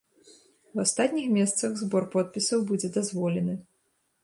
[0.77, 3.57] У астатніх месцах збор подпісаў будзе дазволены.